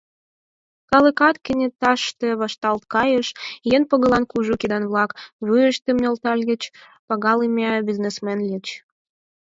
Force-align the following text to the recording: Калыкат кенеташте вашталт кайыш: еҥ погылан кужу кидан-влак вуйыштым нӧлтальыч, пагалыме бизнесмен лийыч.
Калыкат 0.91 1.35
кенеташте 1.45 2.27
вашталт 2.41 2.83
кайыш: 2.93 3.27
еҥ 3.75 3.81
погылан 3.89 4.23
кужу 4.31 4.53
кидан-влак 4.61 5.11
вуйыштым 5.45 5.97
нӧлтальыч, 6.01 6.61
пагалыме 7.07 7.67
бизнесмен 7.87 8.39
лийыч. 8.45 8.67